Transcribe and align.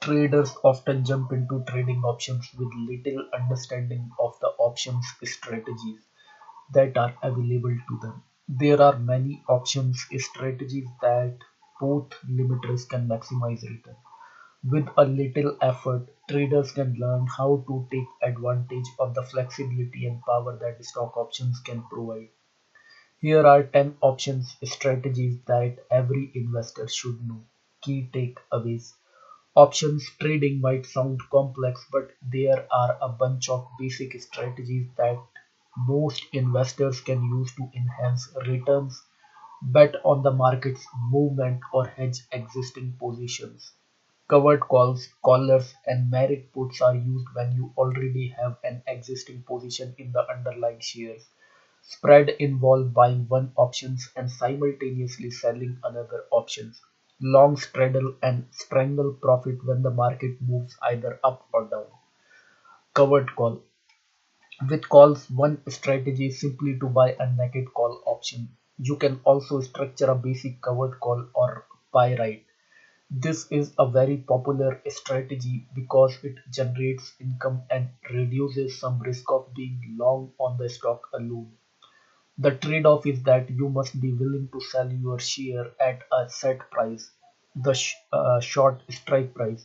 Traders 0.00 0.56
often 0.64 1.04
jump 1.04 1.30
into 1.30 1.62
trading 1.68 2.02
options 2.02 2.52
with 2.58 2.74
little 2.74 3.24
understanding 3.32 4.10
of 4.18 4.36
the 4.40 4.48
options 4.58 5.06
strategies 5.22 6.08
that 6.72 6.96
are 6.96 7.14
available 7.22 7.76
to 7.88 7.98
them. 8.02 8.22
There 8.48 8.82
are 8.82 8.98
many 8.98 9.42
options 9.48 10.06
strategies 10.18 10.88
that 11.02 11.38
both 11.80 12.12
limit 12.28 12.66
risk 12.68 12.92
and 12.94 13.10
maximize 13.10 13.62
return. 13.62 13.96
With 14.64 14.88
a 14.96 15.04
little 15.04 15.56
effort, 15.60 16.08
traders 16.28 16.72
can 16.72 16.94
learn 16.94 17.26
how 17.26 17.64
to 17.68 17.88
take 17.90 18.08
advantage 18.22 18.86
of 18.98 19.14
the 19.14 19.22
flexibility 19.24 20.06
and 20.06 20.22
power 20.22 20.56
that 20.58 20.84
stock 20.84 21.16
options 21.16 21.60
can 21.60 21.84
provide. 21.90 22.30
Here 23.20 23.46
are 23.46 23.62
10 23.64 23.96
options 24.00 24.56
strategies 24.64 25.40
that 25.46 25.78
every 25.90 26.32
investor 26.34 26.88
should 26.88 27.20
know. 27.26 27.44
Key 27.82 28.10
takeaways. 28.12 28.94
Options 29.54 30.10
trading 30.20 30.60
might 30.60 30.84
sound 30.84 31.20
complex, 31.30 31.86
but 31.92 32.10
there 32.20 32.66
are 32.72 32.98
a 33.00 33.08
bunch 33.08 33.48
of 33.48 33.64
basic 33.78 34.20
strategies 34.20 34.88
that 34.96 35.18
most 35.76 36.24
investors 36.32 37.00
can 37.00 37.22
use 37.22 37.54
to 37.54 37.70
enhance 37.76 38.28
returns, 38.44 39.00
bet 39.62 39.94
on 40.04 40.22
the 40.22 40.32
market's 40.32 40.84
movement, 40.96 41.60
or 41.72 41.86
hedge 41.86 42.20
existing 42.32 42.96
positions. 42.98 43.72
Covered 44.28 44.60
calls, 44.62 45.08
collars, 45.24 45.74
and 45.86 46.10
married 46.10 46.52
puts 46.52 46.80
are 46.80 46.96
used 46.96 47.28
when 47.34 47.52
you 47.52 47.72
already 47.76 48.28
have 48.28 48.58
an 48.64 48.82
existing 48.88 49.44
position 49.44 49.94
in 49.98 50.12
the 50.12 50.28
underlying 50.28 50.80
shares. 50.80 51.28
Spread 51.82 52.30
involve 52.30 52.92
buying 52.92 53.28
one 53.28 53.52
options 53.56 54.10
and 54.16 54.30
simultaneously 54.30 55.30
selling 55.30 55.78
another 55.84 56.24
options. 56.32 56.80
Long 57.20 57.56
straddle 57.56 58.14
and 58.20 58.48
strangle 58.50 59.12
profit 59.12 59.64
when 59.64 59.82
the 59.82 59.90
market 59.90 60.40
moves 60.40 60.76
either 60.82 61.20
up 61.22 61.46
or 61.52 61.64
down. 61.66 61.86
Covered 62.94 63.34
call. 63.34 63.64
With 64.70 64.88
calls, 64.88 65.28
one 65.28 65.60
strategy 65.68 66.26
is 66.28 66.40
simply 66.40 66.78
to 66.78 66.88
buy 66.88 67.16
a 67.18 67.26
naked 67.30 67.74
call 67.74 68.00
option. 68.06 68.56
You 68.78 68.96
can 68.96 69.20
also 69.24 69.60
structure 69.60 70.06
a 70.08 70.14
basic 70.14 70.62
covered 70.62 71.00
call 71.00 71.28
or 71.34 71.66
buy-write. 71.92 72.46
This 73.10 73.46
is 73.52 73.74
a 73.78 73.86
very 73.90 74.18
popular 74.18 74.82
strategy 74.88 75.68
because 75.74 76.18
it 76.24 76.36
generates 76.52 77.14
income 77.20 77.64
and 77.70 77.90
reduces 78.10 78.80
some 78.80 79.00
risk 79.00 79.30
of 79.32 79.54
being 79.54 79.96
long 79.98 80.32
on 80.38 80.58
the 80.58 80.68
stock 80.70 81.08
alone. 81.14 81.59
The 82.40 82.50
trade-off 82.56 83.06
is 83.06 83.22
that 83.22 83.48
you 83.50 83.68
must 83.68 84.00
be 84.00 84.12
willing 84.12 84.48
to 84.52 84.60
sell 84.60 84.92
your 84.92 85.20
share 85.20 85.70
at 85.80 86.02
a 86.10 86.28
set 86.28 86.68
price, 86.72 87.12
the 87.54 87.72
sh- 87.72 87.94
uh, 88.12 88.40
short 88.40 88.82
strike 88.90 89.32
price. 89.32 89.64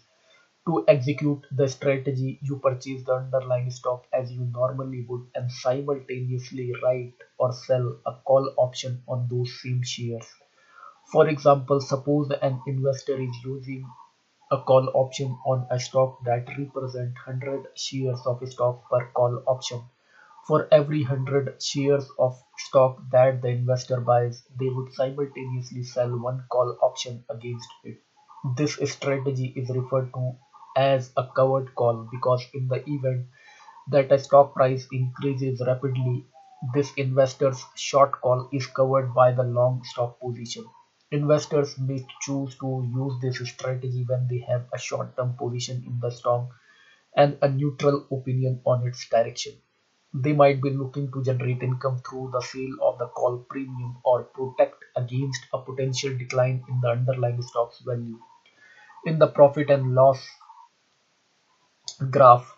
To 0.67 0.85
execute 0.87 1.45
the 1.51 1.67
strategy, 1.67 2.39
you 2.43 2.59
purchase 2.59 3.03
the 3.03 3.15
underlying 3.15 3.71
stock 3.71 4.05
as 4.13 4.31
you 4.31 4.45
normally 4.45 5.05
would 5.09 5.27
and 5.35 5.51
simultaneously 5.51 6.73
write 6.83 7.15
or 7.39 7.51
sell 7.53 7.99
a 8.05 8.13
call 8.25 8.53
option 8.57 9.01
on 9.07 9.27
those 9.27 9.59
same 9.63 9.81
shares. 9.83 10.27
For 11.11 11.27
example, 11.29 11.81
suppose 11.81 12.29
an 12.31 12.61
investor 12.67 13.19
is 13.19 13.35
using 13.45 13.89
a 14.51 14.61
call 14.61 14.89
option 14.95 15.37
on 15.45 15.67
a 15.71 15.79
stock 15.79 16.23
that 16.25 16.47
represents 16.57 17.15
100 17.27 17.67
shares 17.77 18.21
of 18.25 18.47
stock 18.49 18.89
per 18.89 19.09
call 19.13 19.43
option. 19.47 19.81
For 20.47 20.67
every 20.71 21.03
100 21.03 21.61
shares 21.61 22.09
of 22.17 22.41
stock 22.57 22.99
that 23.11 23.41
the 23.41 23.49
investor 23.49 23.99
buys, 23.99 24.47
they 24.57 24.69
would 24.69 24.93
simultaneously 24.93 25.83
sell 25.83 26.17
one 26.17 26.45
call 26.49 26.77
option 26.81 27.25
against 27.29 27.67
it. 27.83 27.97
This 28.55 28.75
strategy 28.91 29.53
is 29.57 29.69
referred 29.69 30.13
to 30.13 30.37
as 30.77 31.11
a 31.17 31.27
covered 31.35 31.75
call 31.75 32.07
because 32.11 32.45
in 32.53 32.69
the 32.69 32.81
event 32.89 33.27
that 33.89 34.11
a 34.11 34.19
stock 34.19 34.53
price 34.53 34.87
increases 34.91 35.61
rapidly, 35.65 36.27
this 36.73 36.93
investor's 36.95 37.63
short 37.75 38.21
call 38.21 38.49
is 38.53 38.67
covered 38.67 39.13
by 39.13 39.31
the 39.31 39.43
long 39.43 39.83
stock 39.83 40.19
position. 40.19 40.65
Investors 41.11 41.77
may 41.79 42.05
choose 42.21 42.57
to 42.59 42.89
use 42.93 43.13
this 43.21 43.49
strategy 43.49 44.05
when 44.07 44.27
they 44.27 44.39
have 44.47 44.65
a 44.73 44.77
short-term 44.77 45.35
position 45.37 45.83
in 45.85 45.99
the 45.99 46.11
stock 46.11 46.49
and 47.15 47.37
a 47.41 47.49
neutral 47.49 48.07
opinion 48.11 48.61
on 48.65 48.87
its 48.87 49.07
direction. 49.09 49.53
They 50.17 50.33
might 50.33 50.61
be 50.61 50.69
looking 50.69 51.11
to 51.11 51.21
generate 51.23 51.61
income 51.61 51.99
through 51.99 52.31
the 52.31 52.41
sale 52.41 52.77
of 52.81 52.97
the 52.97 53.07
call 53.07 53.45
premium 53.49 53.97
or 54.03 54.23
protect 54.23 54.83
against 54.95 55.45
a 55.53 55.59
potential 55.61 56.17
decline 56.17 56.63
in 56.69 56.79
the 56.81 56.87
underlying 56.87 57.41
stock's 57.41 57.81
value. 57.81 58.17
In 59.05 59.19
the 59.19 59.27
profit 59.27 59.69
and 59.69 59.93
loss 59.93 60.25
graph 62.09 62.57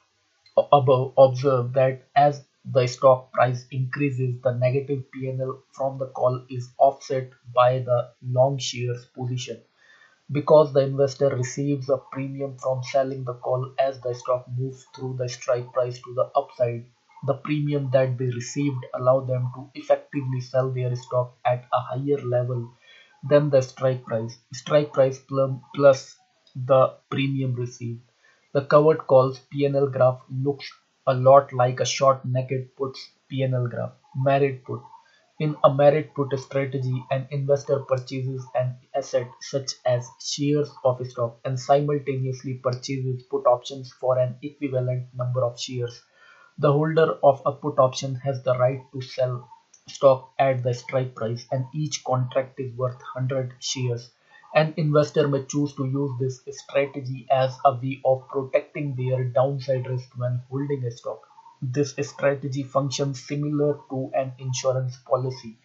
above, 0.72 1.14
observe 1.18 1.74
that 1.74 2.08
as 2.16 2.46
the 2.64 2.86
stock 2.86 3.32
price 3.34 3.66
increases, 3.72 4.40
the 4.44 4.54
negative 4.54 5.12
P&L 5.12 5.64
from 5.72 5.98
the 5.98 6.08
call 6.08 6.46
is 6.50 6.72
offset 6.78 7.32
by 7.56 7.80
the 7.80 8.12
long 8.22 8.60
shares 8.60 9.06
position. 9.08 9.62
Because 10.32 10.74
the 10.74 10.82
investor 10.82 11.30
receives 11.30 11.90
a 11.90 11.98
premium 12.12 12.58
from 12.58 12.84
selling 12.84 13.24
the 13.24 13.34
call 13.34 13.74
as 13.80 14.00
the 14.02 14.14
stock 14.14 14.46
moves 14.56 14.86
through 14.96 15.16
the 15.18 15.28
strike 15.28 15.74
price 15.74 16.00
to 16.02 16.14
the 16.14 16.30
upside, 16.36 16.86
the 17.26 17.34
premium 17.34 17.90
that 17.92 18.18
they 18.18 18.26
received 18.26 18.86
allow 18.94 19.20
them 19.22 19.52
to 19.56 19.70
effectively 19.76 20.40
sell 20.42 20.72
their 20.72 20.96
stock 20.96 21.36
at 21.46 21.66
a 21.74 21.80
higher 21.82 22.18
level 22.26 22.72
than 23.24 23.50
the 23.50 23.62
strike 23.62 24.04
price. 24.06 24.40
Strike 24.54 24.94
price 24.94 25.20
plus 25.76 26.18
the 26.56 26.96
premium 27.10 27.54
received. 27.56 28.02
The 28.54 28.66
covered 28.66 29.06
calls 29.08 29.40
P&L 29.52 29.88
graph 29.88 30.22
looks 30.30 30.70
a 31.06 31.14
lot 31.14 31.54
like 31.54 31.80
a 31.80 31.86
short 31.86 32.26
naked 32.26 32.76
puts 32.76 33.12
P&L 33.30 33.68
graph. 33.68 33.94
Married 34.16 34.64
put. 34.64 34.82
In 35.40 35.56
a 35.64 35.74
married 35.74 36.14
put 36.16 36.38
strategy, 36.40 37.04
an 37.12 37.28
investor 37.32 37.80
purchases 37.80 38.46
an 38.56 38.78
asset 38.94 39.30
such 39.40 39.72
as 39.86 40.10
shares 40.20 40.70
of 40.84 41.06
stock 41.08 41.40
and 41.46 41.60
simultaneously 41.60 42.56
purchases 42.56 43.24
put 43.24 43.46
options 43.46 43.92
for 43.94 44.18
an 44.18 44.38
equivalent 44.42 45.08
number 45.16 45.44
of 45.44 45.60
shares. 45.60 46.02
The 46.60 46.74
holder 46.74 47.18
of 47.24 47.42
a 47.46 47.52
put 47.52 47.80
option 47.80 48.16
has 48.16 48.44
the 48.44 48.58
right 48.58 48.82
to 48.92 49.02
sell 49.02 49.48
stock 49.88 50.34
at 50.40 50.64
the 50.64 50.74
strike 50.74 51.16
price, 51.16 51.48
and 51.52 51.66
each 51.74 52.04
contract 52.04 52.60
is 52.60 52.76
worth 52.76 52.96
100 52.96 53.54
shares. 53.60 54.12
An 54.54 54.74
investor 54.76 55.28
may 55.28 55.46
choose 55.46 55.74
to 55.76 55.86
use 55.86 56.12
this 56.20 56.42
strategy 56.60 57.28
as 57.32 57.58
a 57.64 57.74
way 57.74 58.02
of 58.04 58.28
protecting 58.28 58.96
their 58.96 59.24
downside 59.24 59.88
risk 59.88 60.10
when 60.18 60.42
holding 60.50 60.84
a 60.84 60.92
stock. 60.92 61.28
This 61.62 61.96
strategy 62.02 62.64
functions 62.64 63.24
similar 63.24 63.80
to 63.90 64.12
an 64.14 64.34
insurance 64.40 64.98
policy. 64.98 65.58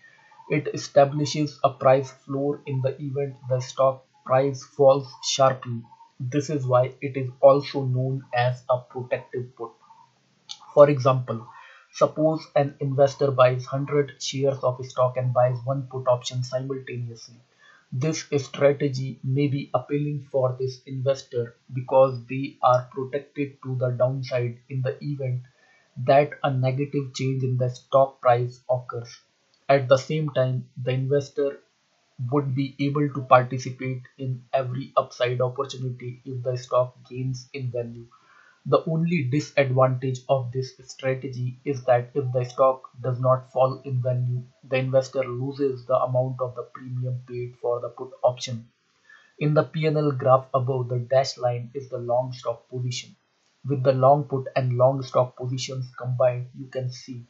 It 0.51 0.69
establishes 0.75 1.59
a 1.65 1.71
price 1.71 2.11
floor 2.13 2.61
in 2.67 2.83
the 2.83 3.01
event 3.03 3.37
the 3.49 3.61
stock 3.61 4.05
price 4.25 4.63
falls 4.63 5.13
sharply. 5.25 5.83
This 6.21 6.51
is 6.51 6.67
why 6.67 6.95
it 7.01 7.17
is 7.17 7.31
also 7.41 7.85
known 7.85 8.25
as 8.33 8.63
a 8.71 8.79
protective 8.79 9.57
put. 9.57 9.73
For 10.75 10.91
example, 10.91 11.47
suppose 11.93 12.47
an 12.57 12.77
investor 12.81 13.31
buys 13.31 13.67
100 13.67 14.21
shares 14.21 14.59
of 14.65 14.85
stock 14.87 15.17
and 15.17 15.33
buys 15.33 15.59
one 15.65 15.87
put 15.87 16.09
option 16.09 16.43
simultaneously. 16.43 17.37
This 17.93 18.27
strategy 18.39 19.21
may 19.23 19.47
be 19.47 19.71
appealing 19.73 20.23
for 20.33 20.57
this 20.59 20.83
investor 20.85 21.55
because 21.73 22.25
they 22.27 22.59
are 22.63 22.89
protected 22.91 23.63
to 23.63 23.77
the 23.77 23.91
downside 23.91 24.59
in 24.69 24.83
the 24.83 24.99
event 25.05 25.43
that 25.97 26.33
a 26.43 26.51
negative 26.53 27.15
change 27.15 27.45
in 27.45 27.57
the 27.57 27.71
stock 27.71 28.21
price 28.21 28.65
occurs. 28.69 29.21
At 29.69 29.89
the 29.89 29.97
same 29.97 30.31
time, 30.31 30.69
the 30.77 30.91
investor 30.91 31.61
would 32.31 32.55
be 32.55 32.75
able 32.79 33.09
to 33.11 33.23
participate 33.23 34.03
in 34.19 34.45
every 34.53 34.93
upside 34.97 35.41
opportunity 35.43 36.23
if 36.25 36.43
the 36.43 36.57
stock 36.57 36.97
gains 37.09 37.49
in 37.53 37.71
value. 37.71 38.07
The 38.67 38.85
only 38.89 39.25
disadvantage 39.25 40.21
of 40.29 40.51
this 40.53 40.77
strategy 40.85 41.61
is 41.65 41.85
that 41.85 42.11
if 42.15 42.33
the 42.33 42.45
stock 42.45 42.91
does 43.01 43.21
not 43.21 43.53
fall 43.53 43.81
in 43.85 44.03
value, 44.03 44.43
the 44.65 44.77
investor 44.77 45.23
loses 45.23 45.85
the 45.87 45.97
amount 45.97 46.41
of 46.41 46.55
the 46.55 46.65
premium 46.73 47.23
paid 47.29 47.57
for 47.59 47.81
the 47.81 47.89
put 47.91 48.13
option. 48.25 48.69
In 49.39 49.55
the 49.55 49.65
P&L 49.65 50.13
graph 50.13 50.49
above, 50.55 50.89
the 50.89 50.99
dashed 50.99 51.39
line 51.39 51.71
is 51.75 51.89
the 51.89 51.99
long 51.99 52.33
stock 52.33 52.69
position. 52.69 53.17
With 53.69 53.83
the 53.83 53.93
long 53.93 54.25
put 54.25 54.49
and 54.57 54.79
long 54.79 55.03
stock 55.03 55.37
positions 55.37 55.93
combined, 55.99 56.51
you 56.59 56.67
can 56.67 56.91
see 56.91 57.27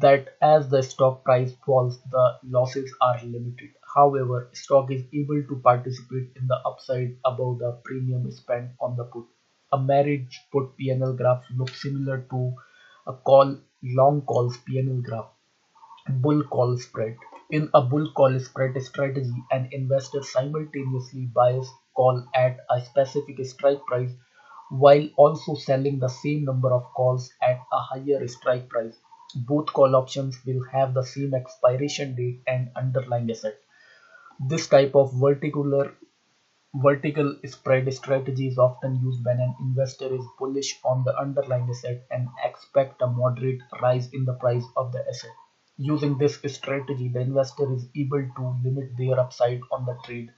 that 0.00 0.36
as 0.40 0.68
the 0.70 0.82
stock 0.82 1.24
price 1.24 1.54
falls, 1.66 2.00
the 2.10 2.38
losses 2.44 2.94
are 3.00 3.18
limited. 3.24 3.70
However, 3.94 4.50
stock 4.52 4.90
is 4.90 5.04
able 5.12 5.42
to 5.44 5.60
participate 5.64 6.32
in 6.36 6.46
the 6.46 6.60
upside 6.66 7.18
above 7.24 7.60
the 7.60 7.72
premium 7.84 8.30
spent 8.30 8.72
on 8.80 8.96
the 8.96 9.04
put. 9.04 9.26
A 9.74 9.78
married 9.78 10.28
put 10.52 10.76
P&L 10.76 11.14
graph 11.14 11.42
looks 11.58 11.82
similar 11.82 12.18
to 12.30 12.54
a 13.08 13.12
call 13.12 13.58
long 13.82 14.22
calls 14.22 14.56
P&L 14.58 15.02
graph. 15.02 15.30
Bull 16.08 16.44
call 16.44 16.76
spread. 16.78 17.16
In 17.50 17.70
a 17.74 17.82
bull 17.82 18.12
call 18.12 18.38
spread 18.38 18.80
strategy, 18.80 19.34
an 19.50 19.68
investor 19.72 20.22
simultaneously 20.22 21.26
buys 21.26 21.68
call 21.96 22.24
at 22.36 22.58
a 22.70 22.80
specific 22.80 23.44
strike 23.44 23.84
price 23.86 24.12
while 24.70 25.08
also 25.16 25.56
selling 25.56 25.98
the 25.98 26.08
same 26.08 26.44
number 26.44 26.72
of 26.72 26.84
calls 26.94 27.32
at 27.42 27.58
a 27.72 27.78
higher 27.80 28.28
strike 28.28 28.68
price. 28.68 28.96
Both 29.34 29.72
call 29.72 29.96
options 29.96 30.38
will 30.46 30.62
have 30.70 30.94
the 30.94 31.02
same 31.02 31.34
expiration 31.34 32.14
date 32.14 32.42
and 32.46 32.70
underlying 32.76 33.28
asset. 33.28 33.58
This 34.38 34.68
type 34.68 34.94
of 34.94 35.12
vertical 35.14 35.64
vertical 36.74 37.34
spread 37.46 37.90
strategy 37.94 38.46
is 38.48 38.58
often 38.58 38.96
used 38.96 39.24
when 39.24 39.40
an 39.40 39.54
investor 39.60 40.12
is 40.14 40.24
bullish 40.38 40.78
on 40.84 41.02
the 41.04 41.18
underlying 41.18 41.66
asset 41.70 42.02
and 42.10 42.28
expect 42.44 43.00
a 43.00 43.06
moderate 43.06 43.60
rise 43.80 44.08
in 44.12 44.26
the 44.26 44.34
price 44.34 44.66
of 44.76 44.92
the 44.92 45.02
asset. 45.08 45.30
Using 45.78 46.18
this 46.18 46.38
strategy, 46.48 47.08
the 47.08 47.20
investor 47.20 47.72
is 47.72 47.86
able 47.96 48.28
to 48.36 48.56
limit 48.62 48.90
their 48.98 49.18
upside 49.18 49.60
on 49.72 49.86
the 49.86 49.96
trade 50.04 50.30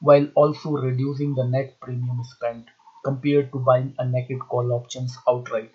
while 0.00 0.26
also 0.34 0.72
reducing 0.72 1.34
the 1.34 1.44
net 1.44 1.80
premium 1.80 2.22
spent 2.24 2.68
compared 3.04 3.52
to 3.52 3.58
buying 3.60 3.94
a 3.98 4.04
naked 4.06 4.40
call 4.40 4.72
options 4.72 5.16
outright. 5.28 5.72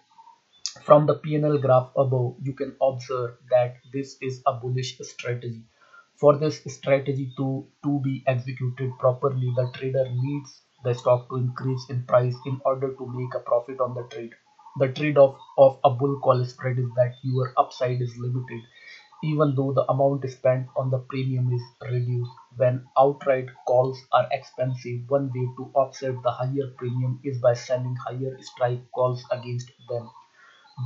From 0.83 1.05
the 1.05 1.15
P&L 1.15 1.57
graph 1.59 1.91
above, 1.97 2.35
you 2.41 2.53
can 2.53 2.75
observe 2.81 3.37
that 3.49 3.75
this 3.93 4.17
is 4.21 4.41
a 4.45 4.53
bullish 4.53 4.97
strategy. 4.99 5.63
For 6.21 6.37
this 6.37 6.63
strategy 6.67 7.33
to, 7.35 7.67
to 7.83 7.99
be 7.99 8.23
executed 8.25 8.97
properly, 8.97 9.51
the 9.57 9.69
trader 9.73 10.05
needs 10.09 10.61
the 10.85 10.93
stock 10.93 11.27
to 11.27 11.35
increase 11.35 11.85
in 11.89 12.05
price 12.05 12.37
in 12.45 12.61
order 12.63 12.93
to 12.93 13.05
make 13.07 13.33
a 13.35 13.39
profit 13.39 13.81
on 13.81 13.93
the 13.93 14.03
trade. 14.03 14.31
The 14.79 14.87
trade-off 14.87 15.35
of 15.57 15.79
a 15.83 15.89
bull 15.89 16.17
call 16.21 16.45
spread 16.45 16.79
is 16.79 16.87
that 16.95 17.15
your 17.23 17.51
upside 17.57 18.01
is 18.01 18.15
limited, 18.17 18.61
even 19.23 19.53
though 19.55 19.73
the 19.73 19.91
amount 19.91 20.29
spent 20.29 20.67
on 20.77 20.91
the 20.91 20.99
premium 20.99 21.51
is 21.51 21.61
reduced. 21.81 22.31
When 22.55 22.87
outright 22.97 23.49
calls 23.67 24.01
are 24.13 24.29
expensive, 24.31 25.09
one 25.09 25.31
way 25.35 25.47
to 25.57 25.71
offset 25.75 26.15
the 26.23 26.31
higher 26.31 26.71
premium 26.77 27.19
is 27.25 27.39
by 27.41 27.53
selling 27.55 27.97
higher 28.07 28.37
strike 28.39 28.89
calls 28.91 29.25
against 29.31 29.71
them. 29.89 30.09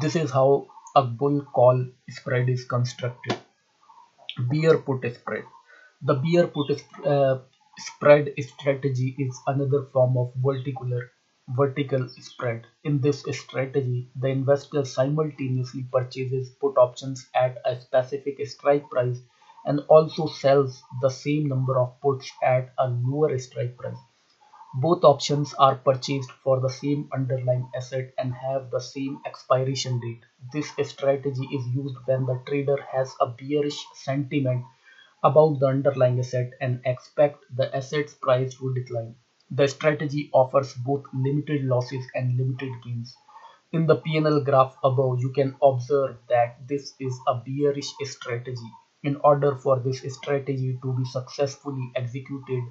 This 0.02 0.16
is 0.16 0.32
how 0.32 0.68
a 0.96 1.04
bull 1.04 1.44
call 1.54 1.86
spread 2.10 2.50
is 2.50 2.66
constructed. 2.66 3.38
Bear 4.40 4.78
put 4.78 5.04
spread. 5.14 5.44
The 6.02 6.14
bear 6.14 6.48
put 6.48 6.72
uh, 7.06 7.40
spread 7.78 8.34
strategy 8.40 9.14
is 9.20 9.38
another 9.46 9.84
form 9.92 10.16
of 10.16 10.32
vertical 10.38 11.02
vertical 11.50 12.08
spread. 12.08 12.66
In 12.86 13.02
this 13.02 13.24
strategy, 13.32 14.10
the 14.16 14.30
investor 14.30 14.86
simultaneously 14.86 15.84
purchases 15.92 16.50
put 16.62 16.78
options 16.78 17.30
at 17.36 17.58
a 17.66 17.78
specific 17.82 18.48
strike 18.48 18.90
price 18.90 19.22
and 19.66 19.82
also 19.90 20.28
sells 20.28 20.82
the 21.02 21.10
same 21.10 21.48
number 21.50 21.78
of 21.78 22.00
puts 22.00 22.32
at 22.42 22.74
a 22.78 22.88
lower 22.88 23.38
strike 23.38 23.76
price. 23.76 24.00
Both 24.76 25.04
options 25.04 25.56
are 25.56 25.78
purchased 25.78 26.32
for 26.44 26.60
the 26.60 26.70
same 26.70 27.10
underlying 27.12 27.68
asset 27.76 28.14
and 28.18 28.34
have 28.34 28.70
the 28.70 28.80
same 28.80 29.22
expiration 29.26 30.00
date. 30.00 30.24
This 30.54 30.70
strategy 30.88 31.46
is 31.52 31.68
used 31.70 31.96
when 32.06 32.28
the 32.28 32.40
trader 32.46 32.80
has 32.92 33.16
a 33.20 33.26
bearish 33.26 33.84
sentiment 33.96 34.64
about 35.24 35.60
the 35.60 35.66
underlying 35.66 36.20
asset 36.20 36.52
and 36.62 36.80
expect 36.86 37.44
the 37.56 37.76
asset's 37.76 38.14
price 38.14 38.54
to 38.60 38.74
decline. 38.76 39.16
The 39.50 39.68
strategy 39.68 40.30
offers 40.34 40.74
both 40.76 41.06
limited 41.14 41.64
losses 41.64 42.06
and 42.14 42.38
limited 42.38 42.72
gains. 42.84 43.16
In 43.72 43.88
the 43.88 43.96
P&L 43.96 44.42
graph 44.42 44.78
above, 44.84 45.22
you 45.22 45.32
can 45.32 45.56
observe 45.64 46.18
that 46.30 46.68
this 46.68 46.94
is 47.00 47.18
a 47.28 47.36
bearish 47.36 47.94
strategy. 48.04 48.72
In 49.04 49.16
order 49.24 49.56
for 49.56 49.80
this 49.80 50.02
strategy 50.14 50.78
to 50.82 50.94
be 50.94 51.06
successfully 51.06 51.92
executed, 51.96 52.64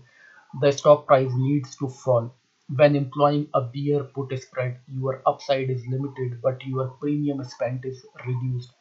the 0.61 0.73
stock 0.73 1.07
price 1.07 1.31
needs 1.35 1.77
to 1.77 1.89
fall. 1.89 2.35
When 2.75 2.97
employing 2.97 3.49
a 3.55 3.61
bear 3.61 4.05
put 4.05 4.39
spread, 4.41 4.81
your 4.89 5.23
upside 5.27 5.71
is 5.71 5.87
limited 5.87 6.41
but 6.43 6.65
your 6.65 6.89
premium 7.01 7.45
spent 7.45 7.85
is 7.85 8.05
reduced. 8.27 8.73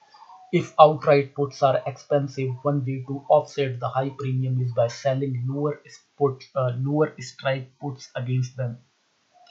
If 0.53 0.73
outright 0.79 1.35
puts 1.35 1.63
are 1.63 1.81
expensive, 1.85 2.51
one 2.63 2.85
way 2.85 3.03
to 3.07 3.25
offset 3.29 3.79
the 3.79 3.89
high 3.89 4.11
premium 4.17 4.61
is 4.61 4.73
by 4.73 4.87
selling 4.87 5.45
lower 5.47 5.81
put, 6.17 6.43
uh, 6.55 6.71
lower 6.77 7.13
strike 7.21 7.71
puts 7.79 8.09
against 8.15 8.57
them. 8.57 8.79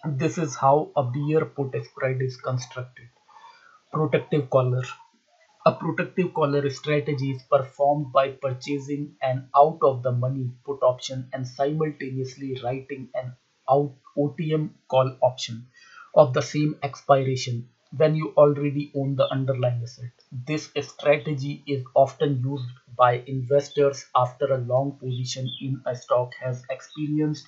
This 0.04 0.38
is 0.38 0.56
how 0.56 0.92
a 0.96 1.04
bear 1.04 1.46
put 1.46 1.74
spread 1.84 2.22
is 2.22 2.36
constructed. 2.36 3.08
Protective 3.92 4.50
collar. 4.50 4.84
A 5.66 5.72
protective 5.72 6.34
collar 6.34 6.68
strategy 6.70 7.32
is 7.32 7.42
performed 7.44 8.12
by 8.12 8.30
purchasing 8.30 9.16
an 9.20 9.48
out-of-the-money 9.56 10.52
put 10.64 10.82
option 10.82 11.28
and 11.32 11.48
simultaneously 11.48 12.60
writing 12.62 13.08
an 13.14 13.34
out 13.68 13.94
OTM 14.16 14.70
call 14.86 15.16
option 15.20 15.66
of 16.14 16.32
the 16.32 16.42
same 16.42 16.78
expiration 16.82 17.68
when 17.96 18.14
you 18.14 18.34
already 18.36 18.92
own 18.94 19.16
the 19.16 19.28
underlying 19.32 19.82
asset. 19.82 20.12
This 20.30 20.70
strategy 20.80 21.64
is 21.66 21.84
often 21.94 22.40
used 22.44 22.68
by 22.96 23.24
investors 23.26 24.06
after 24.14 24.46
a 24.52 24.58
long 24.58 24.98
position 24.98 25.50
in 25.60 25.82
a 25.86 25.96
stock 25.96 26.34
has 26.40 26.64
experienced 26.70 27.46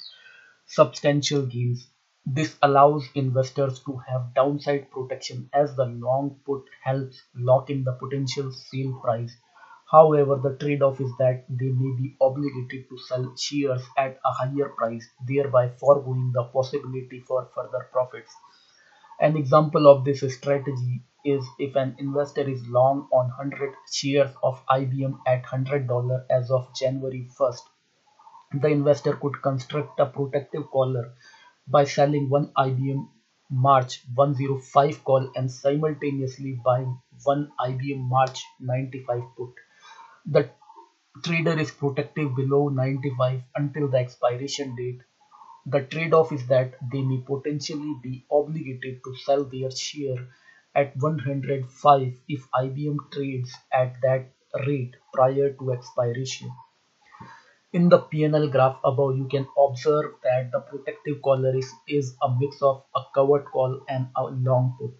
substantial 0.66 1.46
gains. 1.46 1.90
This 2.26 2.56
allows 2.62 3.06
investors 3.14 3.80
to 3.84 3.96
have 4.08 4.32
downside 4.34 4.90
protection 4.90 5.50
as 5.52 5.76
the 5.76 5.84
long 5.84 6.40
put 6.46 6.64
helps 6.82 7.22
lock 7.34 7.68
in 7.68 7.84
the 7.84 7.92
potential 7.92 8.50
sale 8.50 8.98
price. 9.02 9.36
However, 9.90 10.36
the 10.42 10.56
trade-off 10.56 11.00
is 11.00 11.10
that 11.18 11.44
they 11.48 11.68
may 11.68 11.94
be 12.00 12.16
obligated 12.20 12.88
to 12.88 12.98
sell 12.98 13.36
shares 13.36 13.82
at 13.98 14.18
a 14.24 14.32
higher 14.32 14.70
price, 14.70 15.06
thereby 15.26 15.68
foregoing 15.68 16.32
the 16.32 16.44
possibility 16.44 17.20
for 17.20 17.50
further 17.54 17.88
profits. 17.92 18.34
An 19.20 19.36
example 19.36 19.86
of 19.86 20.04
this 20.04 20.20
strategy 20.34 21.02
is 21.24 21.44
if 21.58 21.76
an 21.76 21.94
investor 21.98 22.48
is 22.48 22.66
long 22.68 23.06
on 23.12 23.28
100 23.28 23.74
shares 23.92 24.34
of 24.42 24.64
IBM 24.66 25.18
at 25.26 25.44
$100 25.44 26.24
as 26.30 26.50
of 26.50 26.74
January 26.74 27.28
1st, 27.38 27.62
the 28.54 28.68
investor 28.68 29.12
could 29.12 29.42
construct 29.42 30.00
a 30.00 30.06
protective 30.06 30.70
collar 30.72 31.12
by 31.66 31.84
selling 31.84 32.28
one 32.28 32.52
IBM 32.56 33.08
March 33.50 34.02
105 34.14 35.04
call 35.04 35.30
and 35.36 35.50
simultaneously 35.50 36.60
buying 36.64 36.98
one 37.24 37.52
IBM 37.60 38.08
March 38.08 38.42
95 38.60 39.22
put. 39.36 39.54
The 40.26 40.50
trader 41.22 41.58
is 41.58 41.70
protective 41.70 42.34
below 42.34 42.68
95 42.68 43.42
until 43.56 43.88
the 43.88 43.98
expiration 43.98 44.74
date. 44.76 45.00
The 45.66 45.82
trade-off 45.82 46.32
is 46.32 46.46
that 46.48 46.74
they 46.92 47.02
may 47.02 47.22
potentially 47.26 47.96
be 48.02 48.26
obligated 48.30 49.02
to 49.04 49.14
sell 49.16 49.44
their 49.44 49.70
share 49.70 50.28
at 50.74 50.96
105 50.96 52.20
if 52.28 52.50
IBM 52.50 52.96
trades 53.12 53.54
at 53.72 53.94
that 54.02 54.32
rate 54.66 54.96
prior 55.12 55.50
to 55.52 55.72
expiration. 55.72 56.50
In 57.74 57.88
the 57.88 57.98
P&L 57.98 58.50
graph 58.50 58.78
above, 58.84 59.16
you 59.16 59.26
can 59.26 59.48
observe 59.58 60.12
that 60.22 60.52
the 60.52 60.60
protective 60.60 61.20
collar 61.22 61.56
is, 61.56 61.68
is 61.88 62.16
a 62.22 62.32
mix 62.38 62.62
of 62.62 62.84
a 62.94 63.00
covered 63.12 63.46
call 63.46 63.82
and 63.88 64.06
a 64.14 64.26
long 64.26 64.76
put. 64.78 64.92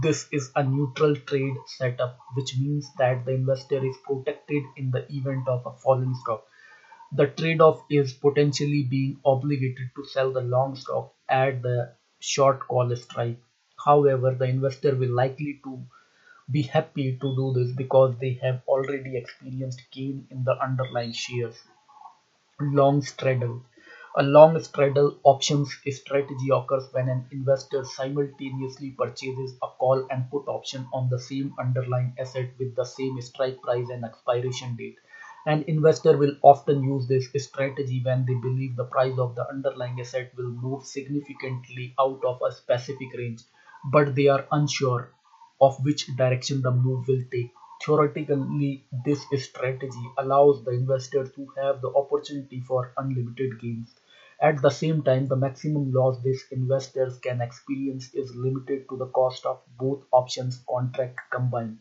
This 0.00 0.28
is 0.30 0.52
a 0.54 0.62
neutral 0.62 1.16
trade 1.16 1.56
setup, 1.66 2.16
which 2.34 2.56
means 2.56 2.88
that 2.98 3.24
the 3.24 3.32
investor 3.32 3.84
is 3.84 3.96
protected 4.04 4.62
in 4.76 4.92
the 4.92 5.12
event 5.12 5.48
of 5.48 5.66
a 5.66 5.72
falling 5.72 6.14
stock. 6.22 6.46
The 7.10 7.26
trade-off 7.26 7.82
is 7.90 8.12
potentially 8.12 8.84
being 8.84 9.18
obligated 9.24 9.90
to 9.96 10.04
sell 10.04 10.32
the 10.32 10.42
long 10.42 10.76
stock 10.76 11.12
at 11.28 11.62
the 11.62 11.94
short 12.20 12.60
call 12.68 12.94
strike. 12.94 13.40
However, 13.84 14.36
the 14.36 14.44
investor 14.44 14.94
will 14.94 15.12
likely 15.12 15.60
to 15.64 15.82
be 16.48 16.62
happy 16.62 17.18
to 17.20 17.34
do 17.34 17.52
this 17.56 17.72
because 17.74 18.14
they 18.20 18.34
have 18.40 18.62
already 18.68 19.16
experienced 19.16 19.82
gain 19.90 20.28
in 20.30 20.44
the 20.44 20.56
underlying 20.62 21.12
shares. 21.12 21.60
Long 22.60 23.02
straddle. 23.02 23.64
A 24.16 24.22
long 24.22 24.56
straddle 24.60 25.18
options 25.24 25.74
strategy 25.90 26.50
occurs 26.52 26.86
when 26.92 27.08
an 27.08 27.26
investor 27.32 27.84
simultaneously 27.84 28.92
purchases 28.92 29.56
a 29.60 29.66
call 29.66 30.06
and 30.12 30.30
put 30.30 30.46
option 30.46 30.86
on 30.92 31.08
the 31.08 31.18
same 31.18 31.52
underlying 31.58 32.14
asset 32.20 32.50
with 32.56 32.76
the 32.76 32.84
same 32.84 33.20
strike 33.20 33.60
price 33.62 33.88
and 33.88 34.04
expiration 34.04 34.76
date. 34.76 34.94
An 35.44 35.64
investor 35.66 36.16
will 36.16 36.36
often 36.42 36.84
use 36.84 37.08
this 37.08 37.32
strategy 37.44 38.00
when 38.04 38.24
they 38.26 38.34
believe 38.34 38.76
the 38.76 38.84
price 38.84 39.18
of 39.18 39.34
the 39.34 39.48
underlying 39.48 39.98
asset 39.98 40.30
will 40.36 40.50
move 40.50 40.84
significantly 40.84 41.94
out 41.98 42.22
of 42.24 42.40
a 42.46 42.52
specific 42.52 43.12
range, 43.14 43.42
but 43.90 44.14
they 44.14 44.28
are 44.28 44.46
unsure 44.52 45.12
of 45.60 45.84
which 45.84 46.06
direction 46.14 46.62
the 46.62 46.70
move 46.70 47.08
will 47.08 47.24
take. 47.32 47.50
Theoretically, 47.84 48.86
this 49.04 49.26
strategy 49.42 50.06
allows 50.18 50.62
the 50.62 50.70
investor 50.70 51.26
to 51.26 51.46
have 51.56 51.80
the 51.80 51.92
opportunity 51.94 52.60
for 52.60 52.92
unlimited 52.96 53.58
gains. 53.60 53.96
At 54.40 54.62
the 54.62 54.70
same 54.70 55.02
time, 55.02 55.26
the 55.26 55.34
maximum 55.36 55.90
loss 55.92 56.22
these 56.22 56.44
investors 56.52 57.18
can 57.18 57.40
experience 57.40 58.14
is 58.14 58.36
limited 58.36 58.88
to 58.88 58.96
the 58.96 59.06
cost 59.08 59.44
of 59.46 59.62
both 59.78 60.04
options 60.12 60.62
contract 60.68 61.18
combined. 61.32 61.78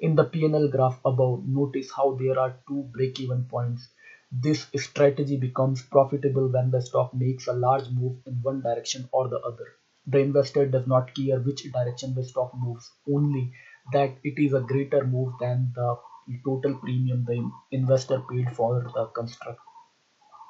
In 0.00 0.14
the 0.14 0.24
P&L 0.24 0.68
graph 0.68 1.00
above, 1.04 1.46
notice 1.48 1.90
how 1.90 2.12
there 2.16 2.38
are 2.38 2.58
two 2.68 2.82
break-even 2.92 3.46
points. 3.46 3.88
This 4.30 4.66
strategy 4.76 5.36
becomes 5.36 5.82
profitable 5.82 6.48
when 6.48 6.70
the 6.70 6.82
stock 6.82 7.14
makes 7.14 7.46
a 7.46 7.52
large 7.54 7.88
move 7.90 8.18
in 8.26 8.34
one 8.42 8.60
direction 8.60 9.08
or 9.12 9.28
the 9.28 9.40
other. 9.40 9.66
The 10.06 10.18
investor 10.18 10.66
does 10.66 10.86
not 10.86 11.14
care 11.14 11.40
which 11.40 11.62
direction 11.72 12.14
the 12.14 12.24
stock 12.24 12.52
moves, 12.54 12.90
only 13.08 13.52
that 13.92 14.18
it 14.24 14.38
is 14.38 14.52
a 14.54 14.60
greater 14.60 15.04
move 15.06 15.32
than 15.40 15.72
the 15.74 15.96
total 16.44 16.74
premium 16.78 17.24
the 17.24 17.50
investor 17.70 18.20
paid 18.30 18.54
for 18.56 18.82
the 18.94 19.06
construct. 19.14 19.60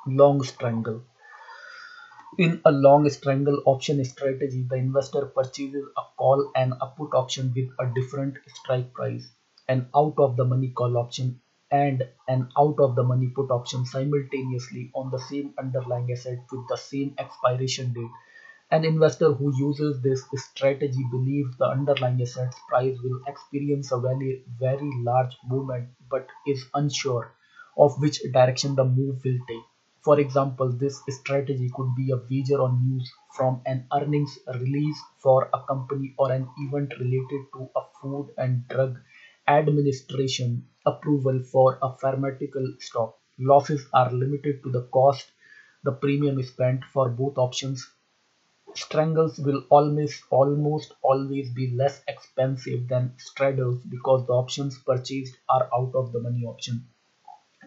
Long 0.07 0.43
strangle. 0.45 1.05
In 2.37 2.61
a 2.67 2.71
long 2.71 3.09
strangle 3.09 3.63
option 3.65 4.05
strategy, 4.05 4.67
the 4.69 4.77
investor 4.77 5.25
purchases 5.35 5.87
a 5.97 6.03
call 6.19 6.53
and 6.55 6.75
a 6.83 6.89
put 6.89 7.15
option 7.15 7.55
with 7.57 7.71
a 7.81 7.87
different 7.95 8.37
strike 8.49 8.93
price, 8.93 9.33
an 9.67 9.89
out 9.97 10.17
of 10.19 10.37
the 10.37 10.45
money 10.45 10.69
call 10.73 10.99
option 10.99 11.41
and 11.71 12.07
an 12.29 12.51
out 12.59 12.79
of 12.81 12.97
the 12.97 13.03
money 13.03 13.29
put 13.29 13.51
option 13.51 13.87
simultaneously 13.87 14.91
on 14.95 15.11
the 15.11 15.19
same 15.21 15.55
underlying 15.59 16.13
asset 16.13 16.39
with 16.53 16.69
the 16.69 16.77
same 16.77 17.15
expiration 17.19 17.95
date. 17.95 18.11
An 18.73 18.85
investor 18.85 19.33
who 19.33 19.57
uses 19.57 20.03
this 20.03 20.25
strategy 20.35 21.05
believes 21.13 21.57
the 21.59 21.67
underlying 21.67 22.21
asset's 22.21 22.57
price 22.69 22.99
will 23.05 23.21
experience 23.29 23.93
a 23.93 24.01
very, 24.01 24.45
very 24.59 24.91
large 25.05 25.37
movement 25.45 25.91
but 26.11 26.27
is 26.45 26.65
unsure 26.75 27.37
of 27.79 28.01
which 28.01 28.21
direction 28.33 28.75
the 28.75 28.85
move 28.85 29.23
will 29.25 29.39
take. 29.47 29.63
For 30.03 30.19
example, 30.19 30.73
this 30.73 31.01
strategy 31.09 31.71
could 31.73 31.95
be 31.95 32.11
a 32.11 32.17
wager 32.17 32.61
on 32.61 32.85
news 32.89 33.13
from 33.37 33.63
an 33.67 33.87
earnings 33.93 34.37
release 34.55 34.99
for 35.19 35.49
a 35.55 35.63
company 35.69 36.15
or 36.19 36.33
an 36.33 36.49
event 36.59 36.95
related 36.99 37.43
to 37.55 37.71
a 37.77 37.83
food 38.01 38.35
and 38.39 38.67
drug 38.67 38.99
administration 39.47 40.67
approval 40.85 41.43
for 41.45 41.79
a 41.81 41.97
pharmaceutical 41.99 42.75
stock. 42.81 43.19
Losses 43.39 43.87
are 43.93 44.11
limited 44.11 44.65
to 44.65 44.71
the 44.73 44.89
cost 44.93 45.31
the 45.85 45.93
premium 45.93 46.39
is 46.39 46.49
spent 46.49 46.85
for 46.93 47.09
both 47.09 47.37
options. 47.39 47.91
Strangles 48.75 49.39
will 49.39 49.65
almost 49.71 50.25
almost 50.31 50.95
always 51.03 51.51
be 51.51 51.71
less 51.71 52.03
expensive 52.09 52.89
than 52.89 53.15
straddles 53.19 53.83
because 53.85 54.27
the 54.27 54.33
options 54.33 54.79
purchased 54.79 55.37
are 55.49 55.69
out 55.75 55.95
of 55.95 56.13
the 56.13 56.21
money 56.21 56.45
option. 56.45 56.87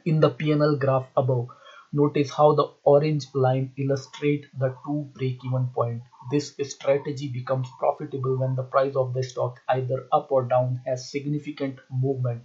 In 0.05 0.19
the 0.19 0.29
P&L 0.29 0.77
graph 0.77 1.07
above, 1.17 1.49
notice 1.91 2.29
how 2.31 2.53
the 2.53 2.71
orange 2.83 3.25
line 3.33 3.73
illustrates 3.77 4.47
the 4.57 4.75
two 4.85 5.09
break-even 5.13 5.67
point. 5.73 6.03
This 6.31 6.55
strategy 6.63 7.27
becomes 7.27 7.67
profitable 7.79 8.37
when 8.37 8.55
the 8.55 8.63
price 8.63 8.95
of 8.95 9.13
the 9.13 9.23
stock, 9.23 9.61
either 9.69 10.07
up 10.11 10.31
or 10.31 10.43
down, 10.43 10.81
has 10.85 11.11
significant 11.11 11.79
movement. 11.89 12.43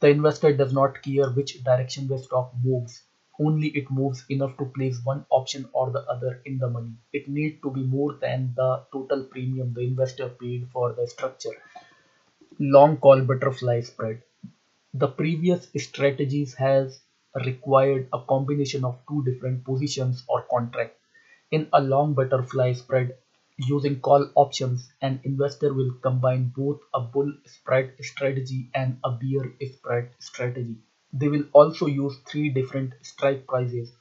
The 0.00 0.08
investor 0.08 0.52
does 0.52 0.72
not 0.72 1.02
care 1.02 1.30
which 1.30 1.62
direction 1.64 2.08
the 2.08 2.18
stock 2.18 2.52
moves, 2.62 3.02
only 3.38 3.68
it 3.68 3.90
moves 3.90 4.24
enough 4.30 4.56
to 4.58 4.64
place 4.66 5.00
one 5.04 5.26
option 5.30 5.68
or 5.72 5.90
the 5.90 6.00
other 6.08 6.40
in 6.44 6.58
the 6.58 6.68
money. 6.68 6.94
It 7.12 7.28
needs 7.28 7.60
to 7.62 7.70
be 7.70 7.82
more 7.82 8.14
than 8.14 8.54
the 8.56 8.84
total 8.92 9.24
premium 9.24 9.74
the 9.74 9.82
investor 9.82 10.28
paid 10.30 10.68
for 10.72 10.92
the 10.94 11.06
structure. 11.06 11.56
Long 12.60 12.96
call 12.96 13.20
butterfly 13.26 13.82
spread. 13.82 14.22
The 14.94 15.08
previous 15.08 15.68
strategies 15.76 16.54
has 16.54 17.02
required 17.46 18.08
a 18.12 18.22
combination 18.24 18.84
of 18.84 19.00
two 19.08 19.24
different 19.24 19.64
positions 19.64 20.24
or 20.28 20.42
contracts. 20.50 20.98
In 21.50 21.68
a 21.72 21.82
long 21.82 22.14
butterfly 22.14 22.74
spread 22.74 23.16
using 23.58 24.00
call 24.00 24.30
options, 24.34 24.92
an 25.02 25.20
investor 25.24 25.74
will 25.74 25.92
combine 26.02 26.52
both 26.56 26.80
a 26.94 27.00
bull 27.02 27.32
spread 27.46 27.94
strategy 28.02 28.70
and 28.74 28.98
a 29.04 29.12
bear 29.12 29.52
spread 29.72 30.10
strategy. 30.18 30.78
They 31.12 31.28
will 31.28 31.44
also 31.52 31.86
use 31.86 32.18
three 32.26 32.48
different 32.50 32.94
strike 33.02 33.46
prices. 33.46 33.92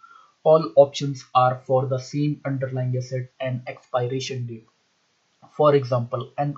All 0.43 0.71
options 0.75 1.25
are 1.35 1.61
for 1.65 1.85
the 1.85 1.99
same 1.99 2.41
underlying 2.45 2.95
asset 2.97 3.29
and 3.39 3.61
expiration 3.67 4.47
date. 4.47 4.67
For 5.51 5.75
example, 5.75 6.31
an 6.37 6.55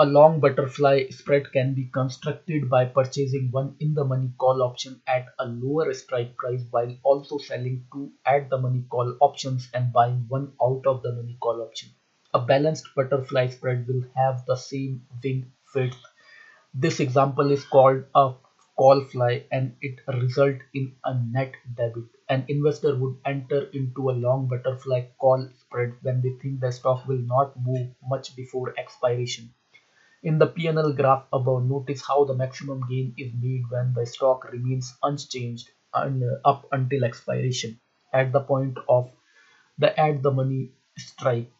a 0.00 0.06
long 0.06 0.40
butterfly 0.40 1.08
spread 1.10 1.50
can 1.52 1.74
be 1.74 1.86
constructed 1.92 2.70
by 2.70 2.84
purchasing 2.84 3.50
one 3.50 3.76
in-the-money 3.80 4.32
call 4.38 4.62
option 4.62 5.02
at 5.06 5.26
a 5.40 5.44
lower 5.46 5.92
strike 5.92 6.36
price 6.36 6.64
while 6.70 6.96
also 7.02 7.36
selling 7.36 7.84
two 7.92 8.10
at-the-money 8.24 8.84
call 8.88 9.16
options 9.20 9.68
and 9.74 9.92
buying 9.92 10.24
one 10.28 10.52
out-of-the-money 10.62 11.36
call 11.40 11.60
option. 11.62 11.90
A 12.32 12.40
balanced 12.40 12.86
butterfly 12.94 13.48
spread 13.48 13.86
will 13.88 14.04
have 14.14 14.46
the 14.46 14.56
same 14.56 15.04
wing 15.22 15.52
width. 15.74 15.98
This 16.72 17.00
example 17.00 17.50
is 17.50 17.64
called 17.64 18.04
a 18.14 18.34
call 18.78 19.02
fly 19.04 19.44
and 19.52 19.76
it 19.82 20.00
result 20.08 20.56
in 20.72 20.96
a 21.04 21.14
net 21.14 21.52
debit. 21.74 22.04
An 22.30 22.46
investor 22.48 22.96
would 22.96 23.18
enter 23.26 23.64
into 23.74 24.08
a 24.10 24.18
long 24.26 24.48
butterfly 24.48 25.02
call 25.18 25.50
spread 25.58 25.94
when 26.02 26.22
they 26.22 26.30
think 26.42 26.60
the 26.60 26.72
stock 26.72 27.06
will 27.06 27.18
not 27.34 27.60
move 27.60 27.88
much 28.02 28.34
before 28.36 28.74
expiration. 28.78 29.52
In 30.22 30.38
the 30.38 30.46
P&L 30.46 30.92
graph 30.92 31.26
above, 31.32 31.64
notice 31.64 32.06
how 32.06 32.24
the 32.24 32.34
maximum 32.34 32.86
gain 32.88 33.14
is 33.18 33.32
made 33.34 33.62
when 33.70 33.94
the 33.94 34.06
stock 34.06 34.44
remains 34.52 34.96
unchanged 35.02 35.70
and 35.92 36.22
uh, 36.22 36.36
up 36.44 36.68
until 36.70 37.04
expiration 37.04 37.80
at 38.12 38.32
the 38.32 38.40
point 38.40 38.78
of 38.88 39.10
the 39.78 39.98
at 39.98 40.22
the 40.22 40.30
money 40.30 40.72
strike. 40.98 41.50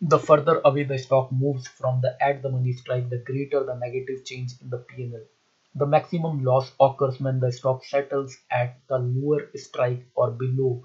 The 0.00 0.18
further 0.18 0.60
away 0.64 0.84
the 0.84 0.98
stock 0.98 1.32
moves 1.32 1.68
from 1.68 2.00
the 2.02 2.16
at 2.22 2.42
the 2.42 2.50
money 2.50 2.72
strike, 2.72 3.10
the 3.10 3.18
greater 3.18 3.64
the 3.64 3.74
negative 3.76 4.24
change 4.24 4.52
in 4.62 4.70
the 4.70 4.78
P&L. 4.78 5.26
The 5.74 5.86
maximum 5.86 6.44
loss 6.44 6.72
occurs 6.80 7.20
when 7.20 7.40
the 7.40 7.52
stock 7.52 7.84
settles 7.84 8.38
at 8.50 8.80
the 8.88 8.98
lower 8.98 9.50
strike 9.54 10.06
or 10.14 10.30
below 10.30 10.82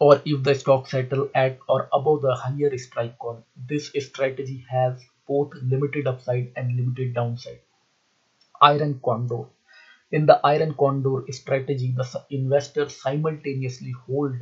or 0.00 0.20
if 0.24 0.42
the 0.42 0.52
stock 0.52 0.88
settle 0.88 1.30
at 1.32 1.56
or 1.68 1.88
above 1.92 2.22
the 2.22 2.34
higher 2.34 2.76
strike 2.76 3.16
call. 3.20 3.44
This 3.54 3.92
strategy 4.00 4.64
has 4.68 5.00
both 5.28 5.52
limited 5.62 6.08
upside 6.08 6.52
and 6.56 6.74
limited 6.76 7.14
downside. 7.14 7.60
Iron 8.62 9.00
Condor. 9.04 9.46
In 10.12 10.26
the 10.26 10.40
Iron 10.46 10.74
Condor 10.74 11.24
strategy, 11.32 11.92
the 11.96 12.26
investor 12.30 12.88
simultaneously 12.88 13.92
hold 13.92 14.36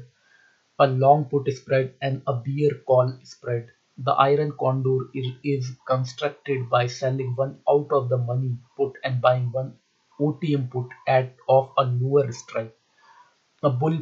a 0.79 0.87
long 0.87 1.27
put 1.27 1.53
spread 1.53 1.95
and 2.03 2.23
a 2.27 2.35
bear 2.35 2.73
call 2.87 3.19
spread. 3.25 3.71
The 3.99 4.13
Iron 4.13 4.53
Condor 4.59 5.11
is, 5.13 5.35
is 5.45 5.77
constructed 5.87 6.71
by 6.71 6.87
selling 6.87 7.37
one 7.37 7.61
out 7.69 7.89
of 7.93 8.09
the 8.09 8.17
money 8.17 8.57
put 8.79 8.95
and 9.05 9.21
buying 9.21 9.53
one 9.53 9.79
OTM 10.19 10.71
put 10.71 10.89
at 11.07 11.37
of 11.51 11.71
a 11.77 11.85
lower 11.85 12.33
strike. 12.33 12.75
A 13.63 13.71
bull 13.71 14.01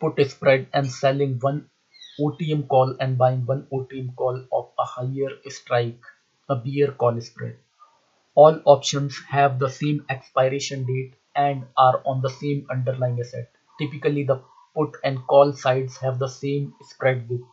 put 0.00 0.20
spread 0.30 0.68
and 0.72 0.90
selling 0.90 1.38
one 1.40 1.70
OTM 2.20 2.68
call 2.68 2.96
and 3.00 3.18
buying 3.18 3.46
one 3.46 3.66
OTM 3.72 4.16
call 4.16 4.46
of 4.52 4.72
a 4.78 4.84
higher 4.84 5.30
strike, 5.48 6.02
a 6.48 6.56
bear 6.56 6.92
call 6.92 7.20
spread. 7.20 7.58
All 8.34 8.62
options 8.64 9.18
have 9.28 9.58
the 9.58 9.68
same 9.70 10.06
expiration 10.08 10.86
date 10.86 11.14
and 11.36 11.66
are 11.76 12.02
on 12.06 12.22
the 12.22 12.30
same 12.30 12.66
underlying 12.70 13.20
asset. 13.20 13.50
Typically, 13.78 14.24
the 14.24 14.42
put 14.74 14.96
and 15.04 15.26
call 15.26 15.52
sides 15.52 15.98
have 15.98 16.18
the 16.18 16.28
same 16.28 16.74
spread 16.82 17.28
width. 17.28 17.44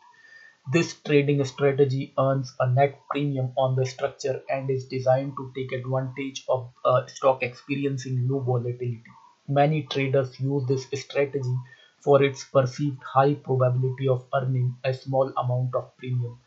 This 0.72 0.94
trading 1.02 1.44
strategy 1.46 2.14
earns 2.20 2.54
a 2.60 2.70
net 2.70 3.00
premium 3.10 3.52
on 3.58 3.76
the 3.76 3.84
structure 3.84 4.44
and 4.48 4.70
is 4.70 4.86
designed 4.88 5.34
to 5.38 5.52
take 5.56 5.72
advantage 5.72 6.44
of 6.48 6.72
a 6.86 7.04
stock 7.08 7.42
experiencing 7.42 8.28
low 8.28 8.42
volatility. 8.42 9.02
Many 9.48 9.84
traders 9.84 10.40
use 10.40 10.64
this 10.68 10.88
strategy 11.02 11.56
for 12.04 12.22
its 12.22 12.44
perceived 12.44 13.02
high 13.02 13.34
probability 13.34 14.08
of 14.08 14.28
earning 14.36 14.76
a 14.84 14.94
small 14.94 15.34
amount 15.36 15.74
of 15.74 15.98
premium. 15.98 16.40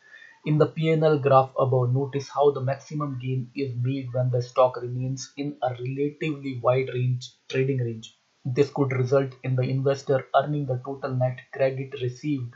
In 0.45 0.57
the 0.57 0.67
P&L 0.67 1.19
graph 1.19 1.51
above, 1.59 1.93
notice 1.93 2.29
how 2.29 2.51
the 2.51 2.61
maximum 2.61 3.19
gain 3.19 3.51
is 3.53 3.75
made 3.75 4.13
when 4.13 4.29
the 4.29 4.41
stock 4.41 4.77
remains 4.81 5.33
in 5.35 5.57
a 5.61 5.71
relatively 5.71 6.57
wide 6.59 6.89
range 6.93 7.33
trading 7.49 7.79
range. 7.79 8.17
This 8.45 8.69
could 8.69 8.93
result 8.93 9.33
in 9.43 9.55
the 9.55 9.63
investor 9.63 10.25
earning 10.33 10.67
the 10.67 10.81
total 10.85 11.15
net 11.15 11.39
credit 11.51 11.93
received 12.01 12.53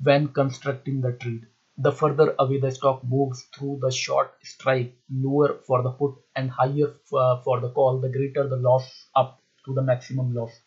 when 0.00 0.28
constructing 0.28 1.00
the 1.00 1.12
trade. 1.12 1.46
The 1.76 1.92
further 1.92 2.34
away 2.38 2.58
the 2.58 2.70
stock 2.72 3.04
moves 3.04 3.44
through 3.54 3.78
the 3.82 3.90
short 3.90 4.34
strike, 4.42 4.94
lower 5.10 5.54
for 5.66 5.82
the 5.82 5.90
put 5.90 6.16
and 6.34 6.50
higher 6.50 6.94
uh, 7.12 7.36
for 7.42 7.60
the 7.60 7.70
call, 7.70 8.00
the 8.00 8.08
greater 8.08 8.48
the 8.48 8.56
loss 8.56 9.08
up 9.14 9.40
to 9.66 9.74
the 9.74 9.82
maximum 9.82 10.34
loss. 10.34 10.60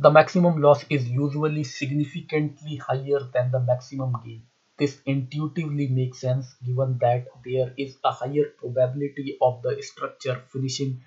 The 0.00 0.10
maximum 0.10 0.60
loss 0.60 0.84
is 0.90 1.08
usually 1.08 1.62
significantly 1.62 2.74
higher 2.74 3.20
than 3.32 3.52
the 3.52 3.60
maximum 3.60 4.14
gain. 4.24 4.42
This 4.76 5.00
intuitively 5.06 5.86
makes 5.86 6.18
sense 6.18 6.54
given 6.54 6.98
that 6.98 7.28
there 7.44 7.72
is 7.76 7.96
a 8.02 8.10
higher 8.10 8.46
probability 8.58 9.38
of 9.40 9.62
the 9.62 9.80
structure 9.80 10.42
finishing 10.52 11.04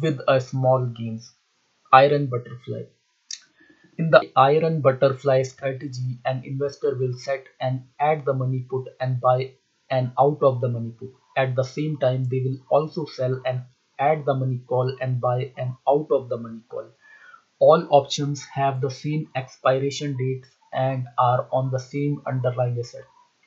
with 0.00 0.18
a 0.26 0.40
small 0.40 0.86
gains. 0.86 1.34
Iron 1.92 2.28
butterfly. 2.28 2.84
In 3.98 4.10
the 4.10 4.30
iron 4.36 4.80
butterfly 4.80 5.42
strategy, 5.42 6.18
an 6.24 6.44
investor 6.44 6.96
will 6.96 7.12
set 7.14 7.46
an 7.60 7.88
at 7.98 8.24
the 8.24 8.32
money 8.32 8.60
put 8.60 8.86
and 9.00 9.20
buy 9.20 9.54
an 9.90 10.12
out 10.18 10.42
of 10.42 10.60
the 10.60 10.68
money 10.68 10.92
put. 10.92 11.12
At 11.36 11.56
the 11.56 11.64
same 11.64 11.96
time, 11.98 12.24
they 12.24 12.40
will 12.40 12.58
also 12.70 13.04
sell 13.06 13.42
an 13.44 13.66
at 13.98 14.24
the 14.24 14.34
money 14.34 14.60
call 14.60 14.96
and 15.00 15.20
buy 15.20 15.52
an 15.58 15.76
out 15.88 16.06
of 16.12 16.28
the 16.28 16.38
money 16.38 16.60
call. 16.70 16.90
All 17.58 17.86
options 17.90 18.44
have 18.46 18.80
the 18.80 18.90
same 18.90 19.30
expiration 19.34 20.16
dates 20.16 20.48
and 20.72 21.06
are 21.18 21.48
on 21.52 21.70
the 21.70 21.78
same 21.78 22.22
underlying 22.26 22.78
asset. 22.78 23.04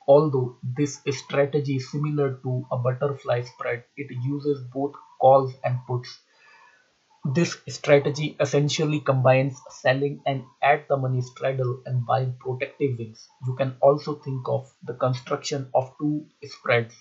Although 0.08 0.58
this 0.62 1.02
strategy 1.10 1.76
is 1.76 1.90
similar 1.90 2.36
to 2.42 2.66
a 2.70 2.78
butterfly 2.78 3.42
spread, 3.42 3.84
it 3.96 4.10
uses 4.22 4.62
both 4.72 4.94
calls 5.20 5.54
and 5.64 5.78
puts. 5.86 6.20
This 7.24 7.56
strategy 7.66 8.36
essentially 8.38 9.00
combines 9.00 9.58
selling 9.70 10.20
an 10.26 10.44
at-the-money 10.60 11.22
straddle 11.22 11.80
and 11.86 12.04
buying 12.04 12.36
protective 12.38 12.98
wings. 12.98 13.26
You 13.46 13.54
can 13.56 13.78
also 13.80 14.16
think 14.16 14.46
of 14.46 14.70
the 14.82 14.92
construction 14.92 15.70
of 15.72 15.96
two 15.98 16.26
spreads. 16.44 16.94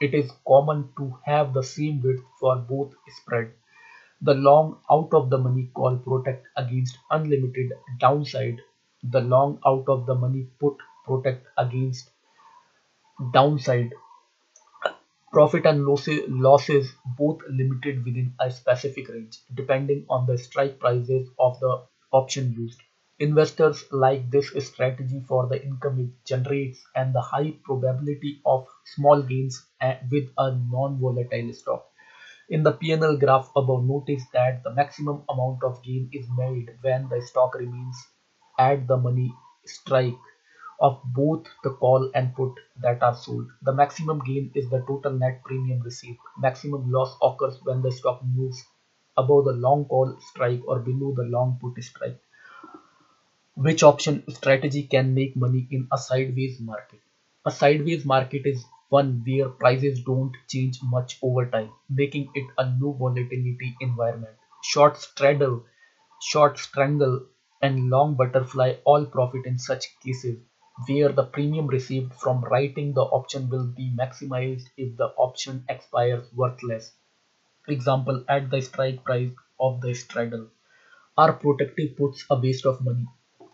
It 0.00 0.14
is 0.14 0.30
common 0.46 0.92
to 0.98 1.18
have 1.24 1.52
the 1.52 1.64
same 1.64 2.00
width 2.00 2.22
for 2.38 2.54
both 2.58 2.94
spreads. 3.08 3.56
The 4.22 4.34
long 4.34 4.82
out 4.90 5.14
of 5.14 5.30
the 5.30 5.38
money 5.38 5.70
call 5.74 5.98
protect 5.98 6.46
against 6.56 6.98
unlimited 7.10 7.72
downside. 7.98 8.60
The 9.02 9.22
long 9.22 9.60
out 9.66 9.88
of 9.88 10.06
the 10.06 10.14
money 10.14 10.48
put 10.60 10.76
protect 11.06 11.46
against 11.58 12.10
downside. 13.32 13.92
Profit 15.32 15.66
and 15.66 15.84
losses 15.86 16.94
both 17.18 17.40
limited 17.48 18.04
within 18.04 18.34
a 18.38 18.50
specific 18.50 19.08
range, 19.08 19.38
depending 19.54 20.04
on 20.08 20.26
the 20.26 20.38
strike 20.38 20.78
prices 20.78 21.28
of 21.38 21.58
the 21.58 21.84
option 22.12 22.52
used. 22.52 22.80
Investors 23.18 23.84
like 23.90 24.30
this 24.30 24.52
strategy 24.64 25.20
for 25.26 25.46
the 25.48 25.64
income 25.64 25.98
it 26.00 26.24
generates 26.26 26.84
and 26.94 27.14
the 27.14 27.20
high 27.22 27.52
probability 27.64 28.40
of 28.44 28.66
small 28.84 29.22
gains 29.22 29.66
uh, 29.80 29.94
with 30.10 30.28
a 30.38 30.54
non-volatile 30.54 31.52
stock. 31.54 31.86
In 32.50 32.62
the 32.62 32.72
P&L 32.72 33.16
graph 33.16 33.50
above, 33.56 33.84
notice 33.84 34.22
that 34.34 34.62
the 34.62 34.74
maximum 34.74 35.24
amount 35.30 35.62
of 35.64 35.82
gain 35.82 36.10
is 36.12 36.26
made 36.36 36.76
when 36.82 37.08
the 37.08 37.22
stock 37.22 37.54
remains 37.54 37.96
at 38.58 38.86
the 38.86 38.96
money 38.98 39.32
strike 39.64 40.18
of 40.80 41.00
both 41.04 41.46
the 41.62 41.70
call 41.74 42.10
and 42.14 42.34
put 42.34 42.52
that 42.82 43.02
are 43.02 43.14
sold. 43.14 43.48
The 43.62 43.72
maximum 43.72 44.20
gain 44.20 44.50
is 44.54 44.70
the 44.70 44.80
total 44.86 45.12
net 45.12 45.42
premium 45.44 45.80
received. 45.82 46.18
Maximum 46.38 46.90
loss 46.90 47.16
occurs 47.22 47.60
when 47.62 47.82
the 47.82 47.92
stock 47.92 48.22
moves 48.24 48.64
above 49.16 49.44
the 49.44 49.52
long 49.52 49.84
call 49.84 50.16
strike 50.20 50.62
or 50.66 50.80
below 50.80 51.14
the 51.14 51.24
long 51.24 51.58
put 51.60 51.82
strike. 51.84 52.20
Which 53.54 53.84
option 53.84 54.24
strategy 54.34 54.88
can 54.88 55.14
make 55.14 55.36
money 55.36 55.68
in 55.70 55.86
a 55.92 55.98
sideways 55.98 56.58
market? 56.58 56.98
A 57.46 57.52
sideways 57.52 58.04
market 58.04 58.44
is 58.44 58.64
one 58.88 59.22
where 59.24 59.48
prices 59.50 60.02
don't 60.02 60.34
change 60.48 60.80
much 60.82 61.16
over 61.22 61.46
time, 61.46 61.70
making 61.88 62.28
it 62.34 62.46
a 62.58 62.64
low 62.80 62.92
volatility 62.92 63.76
environment. 63.80 64.36
Short 64.64 64.96
straddle, 64.96 65.64
short 66.20 66.58
strangle, 66.58 67.26
and 67.62 67.88
long 67.88 68.16
butterfly 68.16 68.78
all 68.84 69.06
profit 69.06 69.46
in 69.46 69.58
such 69.58 69.96
cases 70.00 70.40
where 70.86 71.12
the 71.12 71.24
premium 71.24 71.66
received 71.66 72.14
from 72.14 72.42
writing 72.44 72.92
the 72.92 73.02
option 73.02 73.48
will 73.48 73.66
be 73.66 73.90
maximized 73.96 74.68
if 74.76 74.96
the 74.96 75.08
option 75.16 75.64
expires 75.68 76.32
worthless. 76.34 76.92
Example 77.68 78.24
at 78.28 78.50
the 78.50 78.60
strike 78.60 79.04
price 79.04 79.32
of 79.58 79.80
the 79.80 79.94
straddle. 79.94 80.48
Are 81.16 81.32
protective 81.32 81.96
puts 81.96 82.24
a 82.30 82.36
waste 82.40 82.66
of 82.66 82.84
money? 82.84 83.06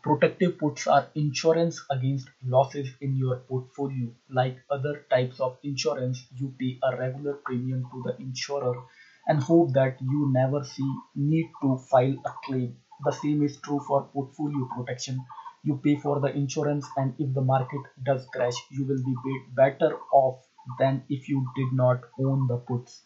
Protective 0.02 0.58
puts 0.58 0.86
are 0.86 1.08
insurance 1.14 1.84
against 1.90 2.28
losses 2.44 2.88
in 3.00 3.16
your 3.16 3.38
portfolio. 3.40 4.08
Like 4.30 4.58
other 4.70 5.04
types 5.10 5.40
of 5.40 5.58
insurance, 5.62 6.26
you 6.36 6.54
pay 6.58 6.78
a 6.82 6.96
regular 6.96 7.34
premium 7.34 7.88
to 7.92 8.02
the 8.04 8.16
insurer 8.22 8.82
and 9.26 9.42
hope 9.42 9.72
that 9.74 10.00
you 10.00 10.30
never 10.32 10.64
see 10.64 10.94
need 11.14 11.50
to 11.62 11.76
file 11.90 12.16
a 12.24 12.32
claim. 12.44 12.76
The 13.04 13.12
same 13.12 13.42
is 13.42 13.56
true 13.58 13.80
for 13.80 14.04
portfolio 14.04 14.68
protection. 14.76 15.24
You 15.66 15.76
pay 15.84 15.96
for 15.96 16.20
the 16.20 16.34
insurance 16.34 16.88
and 16.96 17.14
if 17.18 17.34
the 17.34 17.42
market 17.42 17.82
does 18.06 18.26
crash, 18.34 18.54
you 18.70 18.86
will 18.86 19.04
be 19.04 19.16
paid 19.26 19.54
better 19.54 19.98
off 20.14 20.46
than 20.78 21.04
if 21.10 21.28
you 21.28 21.46
did 21.56 21.74
not 21.74 22.00
own 22.20 22.48
the 22.48 22.58
puts. 22.58 23.05